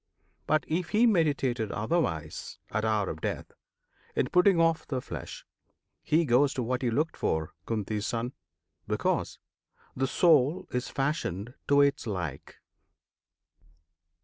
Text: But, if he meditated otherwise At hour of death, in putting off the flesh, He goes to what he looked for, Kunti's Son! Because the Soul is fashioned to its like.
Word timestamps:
But, 0.47 0.63
if 0.67 0.89
he 0.89 1.05
meditated 1.05 1.71
otherwise 1.71 2.57
At 2.71 2.83
hour 2.83 3.07
of 3.07 3.21
death, 3.21 3.51
in 4.15 4.29
putting 4.31 4.59
off 4.59 4.87
the 4.87 4.99
flesh, 4.99 5.45
He 6.01 6.25
goes 6.25 6.55
to 6.55 6.63
what 6.63 6.81
he 6.81 6.89
looked 6.89 7.15
for, 7.15 7.53
Kunti's 7.67 8.07
Son! 8.07 8.33
Because 8.87 9.37
the 9.95 10.07
Soul 10.07 10.67
is 10.71 10.89
fashioned 10.89 11.53
to 11.67 11.81
its 11.81 12.07
like. 12.07 12.55